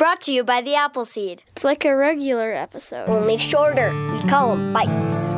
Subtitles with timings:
[0.00, 1.42] Brought to you by the Appleseed.
[1.48, 3.06] It's like a regular episode.
[3.06, 3.90] Only shorter.
[4.14, 5.34] We call them bites.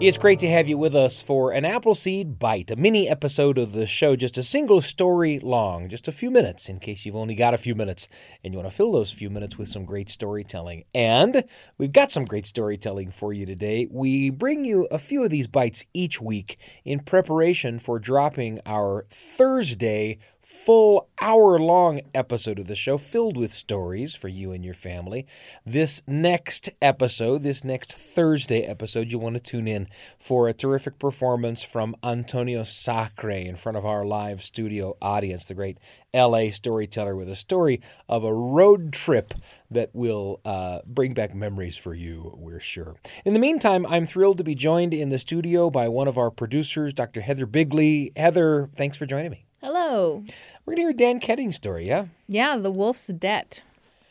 [0.00, 3.72] It's great to have you with us for an Appleseed Bite, a mini episode of
[3.72, 7.34] the show, just a single story long, just a few minutes in case you've only
[7.34, 8.06] got a few minutes
[8.44, 10.84] and you want to fill those few minutes with some great storytelling.
[10.94, 11.42] And
[11.78, 13.88] we've got some great storytelling for you today.
[13.90, 19.06] We bring you a few of these bites each week in preparation for dropping our
[19.08, 20.18] Thursday
[20.48, 25.26] full hour long episode of the show filled with stories for you and your family.
[25.66, 29.88] This next episode, this next Thursday episode, you want to tune in
[30.18, 35.54] for a terrific performance from Antonio Sacre in front of our live studio audience, the
[35.54, 35.76] great
[36.14, 39.34] LA storyteller with a story of a road trip
[39.70, 42.96] that will uh, bring back memories for you, we're sure.
[43.26, 46.30] In the meantime, I'm thrilled to be joined in the studio by one of our
[46.30, 47.20] producers, Dr.
[47.20, 48.12] Heather Bigley.
[48.16, 49.47] Heather, thanks for joining me.
[49.88, 50.22] Hello.
[50.66, 52.08] We're going to hear Dan Keding's story, yeah?
[52.26, 53.62] Yeah, The Wolf's Debt,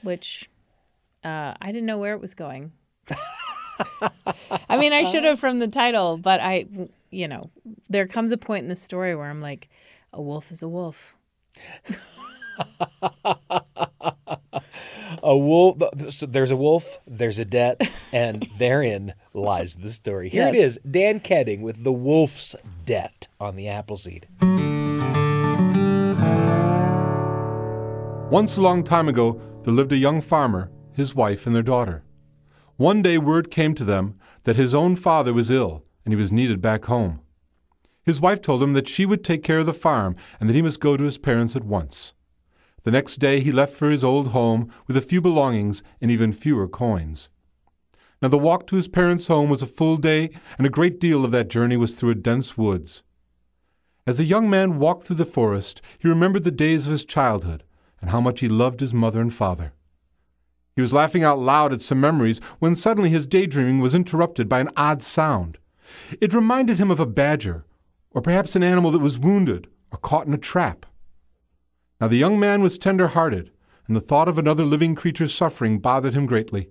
[0.02, 0.50] which
[1.24, 2.72] uh, I didn't know where it was going.
[4.68, 6.66] I mean, I should have from the title, but I,
[7.12, 7.52] you know,
[7.90, 9.70] there comes a point in the story where I'm like,
[10.12, 11.16] a wolf is a wolf.
[15.22, 15.78] a wolf.
[16.10, 16.98] So There's a wolf.
[17.06, 20.30] There's a debt, and therein lies the story.
[20.30, 20.56] Here Yes.
[20.56, 24.28] it is: Dan Keding with the Wolf's Debt on the Appleseed.
[28.30, 32.04] Once a long time ago, there lived a young farmer, his wife, and their daughter.
[32.76, 36.30] One day, word came to them that his own father was ill and he was
[36.30, 37.22] needed back home.
[38.04, 40.62] His wife told him that she would take care of the farm and that he
[40.62, 42.14] must go to his parents at once.
[42.84, 46.34] The next day, he left for his old home with a few belongings and even
[46.34, 47.30] fewer coins.
[48.22, 51.24] Now, the walk to his parents' home was a full day, and a great deal
[51.24, 53.04] of that journey was through a dense woods.
[54.06, 57.64] As the young man walked through the forest, he remembered the days of his childhood
[58.02, 59.74] and how much he loved his mother and father.
[60.76, 64.60] He was laughing out loud at some memories when suddenly his daydreaming was interrupted by
[64.60, 65.58] an odd sound.
[66.22, 67.66] It reminded him of a badger,
[68.12, 70.86] or perhaps an animal that was wounded or caught in a trap.
[72.00, 73.52] Now the young man was tender hearted,
[73.88, 76.70] and the thought of another living creature's suffering bothered him greatly.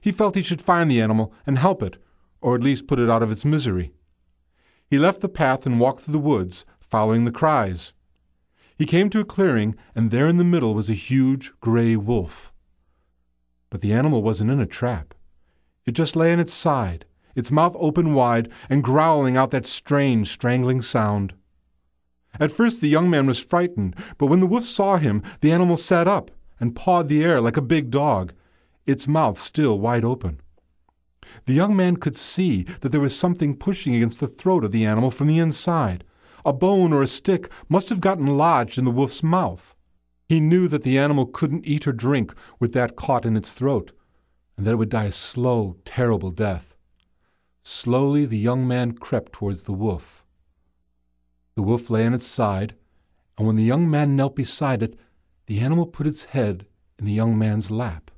[0.00, 1.96] He felt he should find the animal and help it,
[2.40, 3.92] or at least put it out of its misery.
[4.88, 7.92] He left the path and walked through the woods, following the cries.
[8.76, 12.52] He came to a clearing, and there in the middle was a huge gray wolf.
[13.70, 15.14] But the animal wasn't in a trap.
[15.86, 20.28] It just lay on its side, its mouth open wide, and growling out that strange,
[20.28, 21.32] strangling sound.
[22.38, 25.78] At first the young man was frightened, but when the wolf saw him, the animal
[25.78, 28.34] sat up and pawed the air like a big dog,
[28.84, 30.40] its mouth still wide open.
[31.44, 34.84] The young man could see that there was something pushing against the throat of the
[34.84, 36.04] animal from the inside.
[36.46, 39.74] A bone or a stick must have gotten lodged in the wolf's mouth.
[40.28, 43.90] He knew that the animal couldn't eat or drink with that caught in its throat,
[44.56, 46.76] and that it would die a slow, terrible death.
[47.64, 50.24] Slowly the young man crept towards the wolf.
[51.56, 52.76] The wolf lay on its side,
[53.36, 54.96] and when the young man knelt beside it,
[55.46, 56.64] the animal put its head
[56.96, 58.12] in the young man's lap.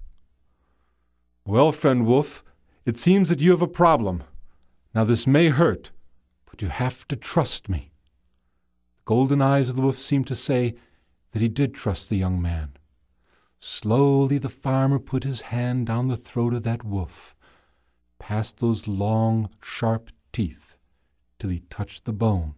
[1.47, 2.45] Well, friend wolf,
[2.85, 4.23] it seems that you have a problem.
[4.95, 5.93] Now this may hurt,
[6.45, 7.91] but you have to trust me.
[9.09, 10.75] Golden eyes of the wolf seemed to say
[11.33, 12.73] that he did trust the young man.
[13.59, 17.35] Slowly the farmer put his hand down the throat of that wolf,
[18.19, 20.77] past those long, sharp teeth,
[21.39, 22.57] till he touched the bone.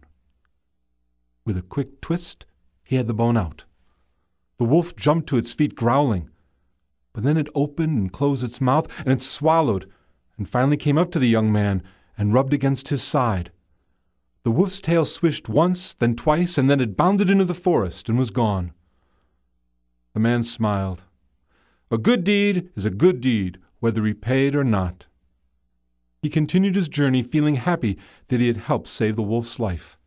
[1.45, 2.45] With a quick twist,
[2.83, 3.63] he had the bone out.
[4.57, 6.29] The wolf jumped to its feet, growling.
[7.13, 9.89] But then it opened and closed its mouth, and it swallowed,
[10.37, 11.81] and finally came up to the young man
[12.17, 13.53] and rubbed against his side.
[14.43, 18.17] The wolf's tail swished once, then twice, and then it bounded into the forest and
[18.17, 18.73] was gone.
[20.13, 21.03] The man smiled.
[21.91, 25.05] A good deed is a good deed, whether repaid or not.
[26.21, 27.99] He continued his journey feeling happy
[28.29, 29.97] that he had helped save the wolf's life.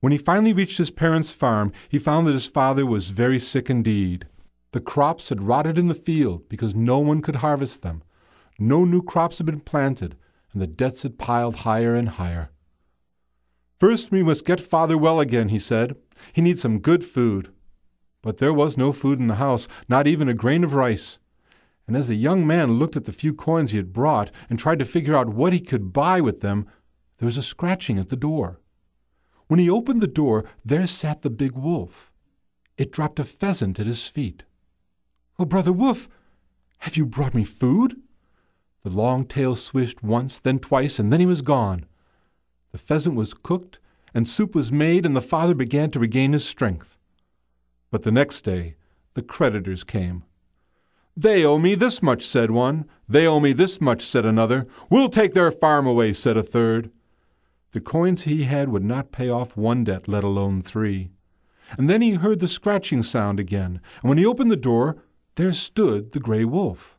[0.00, 3.68] When he finally reached his parents' farm, he found that his father was very sick
[3.68, 4.26] indeed.
[4.72, 8.02] The crops had rotted in the field because no one could harvest them.
[8.58, 10.16] No new crops had been planted,
[10.52, 12.50] and the debts had piled higher and higher.
[13.78, 15.96] First, we must get father well again, he said.
[16.32, 17.52] He needs some good food.
[18.22, 21.18] But there was no food in the house, not even a grain of rice.
[21.86, 24.78] And as the young man looked at the few coins he had brought and tried
[24.80, 26.66] to figure out what he could buy with them,
[27.18, 28.60] there was a scratching at the door.
[29.46, 32.10] When he opened the door, there sat the big wolf.
[32.76, 34.44] It dropped a pheasant at his feet.
[35.38, 36.08] Oh, Brother Wolf,
[36.78, 38.00] have you brought me food?
[38.82, 41.86] The long tail swished once, then twice, and then he was gone.
[42.76, 43.78] The pheasant was cooked,
[44.12, 46.98] and soup was made, and the father began to regain his strength.
[47.90, 48.74] But the next day,
[49.14, 50.24] the creditors came.
[51.16, 52.84] They owe me this much, said one.
[53.08, 54.66] They owe me this much, said another.
[54.90, 56.90] We'll take their farm away, said a third.
[57.70, 61.08] The coins he had would not pay off one debt, let alone three.
[61.78, 65.02] And then he heard the scratching sound again, and when he opened the door,
[65.36, 66.98] there stood the gray wolf.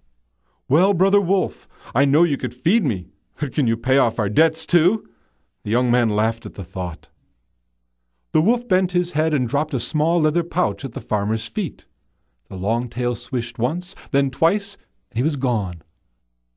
[0.67, 3.09] Well, brother wolf, I know you could feed me,
[3.39, 5.07] but can you pay off our debts too?
[5.67, 7.09] The young man laughed at the thought.
[8.31, 11.85] The wolf bent his head and dropped a small leather pouch at the farmer's feet.
[12.47, 14.77] The long tail swished once, then twice,
[15.11, 15.81] and he was gone.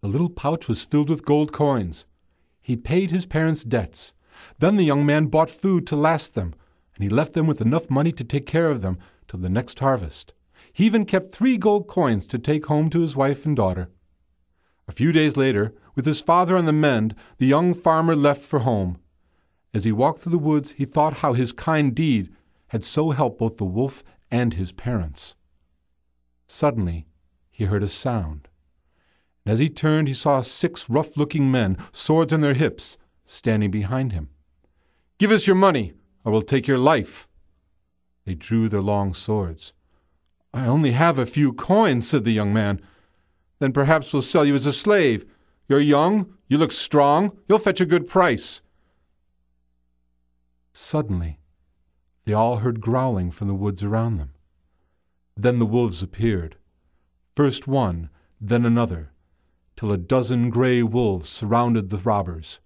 [0.00, 2.06] The little pouch was filled with gold coins.
[2.60, 4.12] He paid his parents' debts.
[4.60, 6.54] Then the young man bought food to last them,
[6.94, 8.96] and he left them with enough money to take care of them
[9.26, 10.34] till the next harvest.
[10.72, 13.90] He even kept three gold coins to take home to his wife and daughter.
[14.86, 18.60] A few days later, with his father on the mend, the young farmer left for
[18.60, 18.99] home.
[19.72, 22.30] As he walked through the woods, he thought how his kind deed
[22.68, 25.36] had so helped both the wolf and his parents.
[26.46, 27.06] Suddenly,
[27.50, 28.48] he heard a sound.
[29.44, 33.70] And as he turned, he saw six rough looking men, swords on their hips, standing
[33.70, 34.28] behind him.
[35.18, 35.92] Give us your money,
[36.24, 37.28] or we'll take your life.
[38.24, 39.72] They drew their long swords.
[40.52, 42.80] I only have a few coins, said the young man.
[43.60, 45.24] Then perhaps we'll sell you as a slave.
[45.68, 48.60] You're young, you look strong, you'll fetch a good price.
[50.82, 51.38] Suddenly,
[52.24, 54.30] they all heard growling from the woods around them.
[55.36, 56.56] Then the wolves appeared,
[57.36, 58.08] first one,
[58.40, 59.12] then another,
[59.76, 62.60] till a dozen gray wolves surrounded the robbers,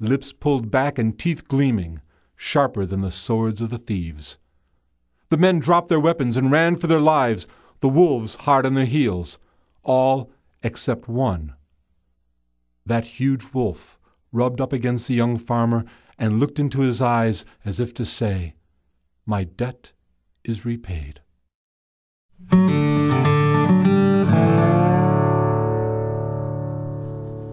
[0.00, 2.02] lips pulled back and teeth gleaming,
[2.34, 4.36] sharper than the swords of the thieves.
[5.28, 7.46] The men dropped their weapons and ran for their lives,
[7.78, 9.38] the wolves hard on their heels,
[9.84, 10.32] all
[10.64, 11.54] except one.
[12.84, 13.96] That huge wolf
[14.32, 15.84] rubbed up against the young farmer
[16.20, 18.54] and looked into his eyes as if to say,
[19.24, 19.92] My debt
[20.44, 21.20] is repaid.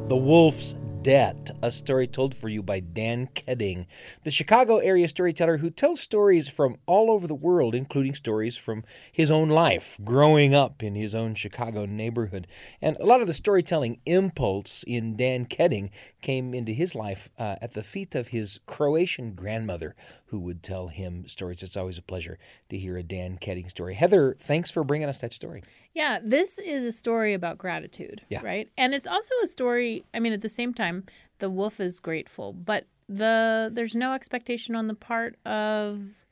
[0.09, 0.75] The Wolf's
[1.07, 3.87] Debt, a story told for you by Dan Keding,
[4.25, 8.83] the Chicago area storyteller who tells stories from all over the world, including stories from
[9.09, 12.45] his own life, growing up in his own Chicago neighborhood.
[12.81, 17.55] And a lot of the storytelling impulse in Dan Keding came into his life uh,
[17.61, 19.95] at the feet of his Croatian grandmother,
[20.25, 21.63] who would tell him stories.
[21.63, 22.37] It's always a pleasure
[22.67, 23.93] to hear a Dan Keding story.
[23.93, 25.63] Heather, thanks for bringing us that story.
[25.97, 28.41] Yeah, this is a story about gratitude, Yeah.
[28.43, 28.69] right?
[28.77, 30.05] And it's also a story.
[30.13, 31.05] I mean, at the same time,
[31.39, 36.23] the wolf is grateful, but the there's no expectation on the part of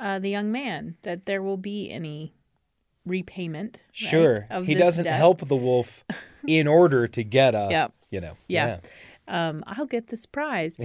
[0.00, 2.34] uh, the young man that there will be any
[3.06, 3.78] repayment.
[3.78, 4.46] right, Sure.
[4.50, 5.14] of he doesn't debt.
[5.14, 6.02] help the wolf
[6.48, 7.92] in order to get a, Yep.
[8.10, 8.36] you know.
[8.48, 8.80] Yeah.
[9.28, 10.80] Um, I'll get this prize.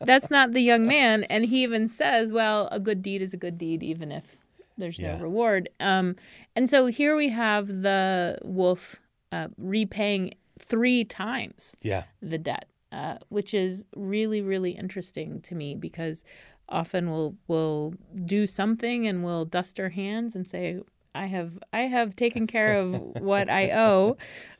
[0.00, 3.36] That's not the young man, and he even says, "Well, a good deed is a
[3.36, 4.44] good deed, even if
[4.76, 5.16] there's Yeah.
[5.16, 6.16] no reward." Um,
[6.54, 9.00] and so here we have the wolf
[9.32, 12.04] uh, repaying three times Yeah.
[12.22, 16.24] the debt, uh, which is really, really interesting to me because
[16.68, 17.94] often we'll we'll
[18.24, 20.80] do something and we'll dust our hands and say,
[21.14, 24.16] "I have I have taken care of what I owe,"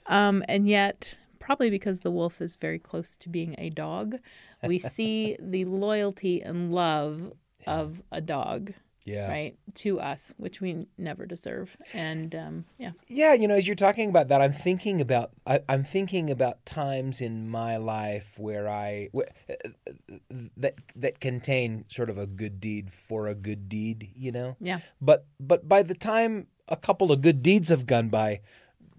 [0.06, 4.16] um, and yet probably because the wolf is very close to being a dog,
[4.64, 7.32] we see the loyalty and love
[7.66, 8.72] of a dog.
[9.06, 9.28] Yeah.
[9.30, 13.76] Right to us, which we never deserve, and um, yeah, Yeah, you know, as you're
[13.76, 18.68] talking about that, I'm thinking about I, I'm thinking about times in my life where
[18.68, 19.30] I wh-
[20.56, 24.56] that that contain sort of a good deed for a good deed, you know.
[24.60, 28.40] yeah, But but by the time a couple of good deeds have gone by,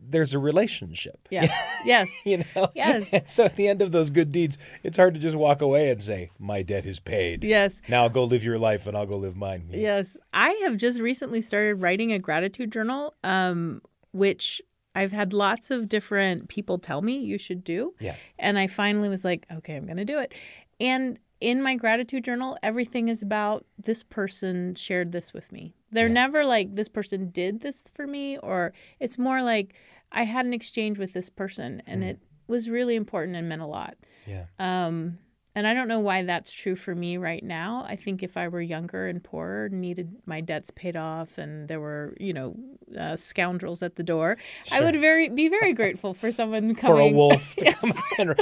[0.09, 1.27] there's a relationship.
[1.29, 1.47] yeah,
[1.85, 2.69] yes, You know.
[2.75, 3.09] Yes.
[3.13, 5.89] And so at the end of those good deeds, it's hard to just walk away
[5.89, 7.81] and say, "My debt is paid." yes.
[7.87, 9.69] Now go live your life, and I'll go live mine.
[9.71, 14.61] Yes, I have just recently started writing a gratitude journal, um, which
[14.95, 17.93] I've had lots of different people tell me you should do.
[17.99, 18.15] Yeah.
[18.39, 20.33] And I finally was like, okay, I'm going to do it.
[20.79, 25.75] And in my gratitude journal, everything is about this person shared this with me.
[25.91, 29.75] They're never like this person did this for me, or it's more like
[30.11, 33.65] I had an exchange with this person and it was really important and meant a
[33.65, 33.95] lot.
[34.25, 34.45] Yeah.
[34.59, 35.19] Um,
[35.57, 37.83] and I don't know why that's true for me right now.
[37.89, 41.79] I think if I were younger and poorer, needed my debts paid off, and there
[41.79, 42.55] were, you know,
[42.95, 44.37] uh, scoundrels at the door,
[44.71, 48.35] I would very be very grateful for someone coming For a wolf to come and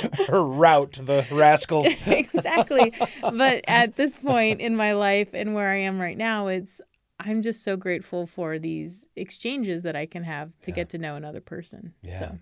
[0.60, 1.88] rout the rascals.
[2.06, 2.92] exactly.
[3.22, 6.82] But at this point in my life and where I am right now, it's
[7.20, 11.16] I'm just so grateful for these exchanges that I can have to get to know
[11.16, 11.94] another person.
[12.02, 12.20] Yeah.
[12.20, 12.40] So,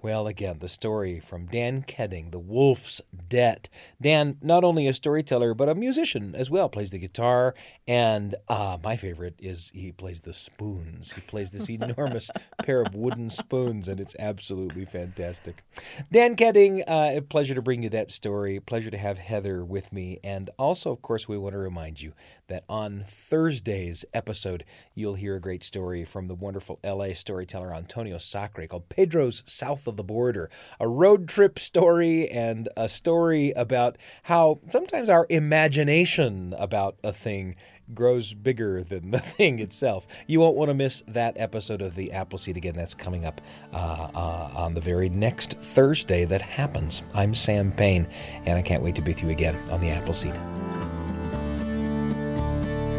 [0.00, 3.68] Well, again, the story from Dan Keding, The Wolf's Debt.
[4.00, 7.52] Dan, not only a storyteller, but a musician as well, plays the guitar.
[7.88, 11.12] And uh, my favorite is he plays the spoons.
[11.12, 12.30] He plays this enormous
[12.62, 15.64] pair of wooden spoons, and it's absolutely fantastic.
[16.12, 18.60] Dan Keding, uh, a pleasure to bring you that story.
[18.60, 20.20] Pleasure to have Heather with me.
[20.22, 22.12] And also, of course, we want to remind you
[22.46, 24.64] that on Thursday's episode,
[24.94, 29.87] you'll hear a great story from the wonderful LA storyteller Antonio Sacre called Pedro's South
[29.88, 36.54] of the Border, a road trip story and a story about how sometimes our imagination
[36.58, 37.56] about a thing
[37.94, 40.06] grows bigger than the thing itself.
[40.26, 42.76] You won't want to miss that episode of the Appleseed again.
[42.76, 43.40] That's coming up
[43.72, 47.02] uh, uh, on the very next Thursday that happens.
[47.14, 48.06] I'm Sam Payne,
[48.44, 50.34] and I can't wait to be with you again on the Appleseed.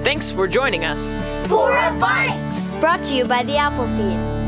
[0.03, 1.10] Thanks for joining us.
[1.48, 2.79] For a bite!
[2.79, 4.38] Brought to you by the Appleseed.